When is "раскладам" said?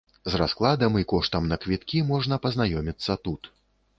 0.41-0.95